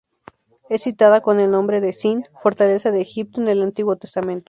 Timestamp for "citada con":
0.81-1.39